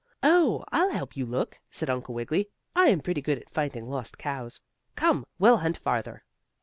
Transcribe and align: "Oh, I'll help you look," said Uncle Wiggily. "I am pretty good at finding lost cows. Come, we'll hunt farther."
"Oh, 0.23 0.63
I'll 0.71 0.89
help 0.89 1.15
you 1.15 1.27
look," 1.27 1.59
said 1.69 1.87
Uncle 1.87 2.15
Wiggily. 2.15 2.49
"I 2.75 2.85
am 2.87 3.01
pretty 3.01 3.21
good 3.21 3.37
at 3.37 3.51
finding 3.51 3.87
lost 3.87 4.17
cows. 4.17 4.59
Come, 4.95 5.27
we'll 5.37 5.57
hunt 5.57 5.77
farther." 5.77 6.23